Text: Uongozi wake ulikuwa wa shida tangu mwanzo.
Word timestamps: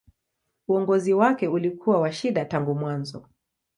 Uongozi 0.67 1.13
wake 1.13 1.47
ulikuwa 1.47 1.99
wa 2.01 2.11
shida 2.11 2.45
tangu 2.45 2.75
mwanzo. 2.75 3.27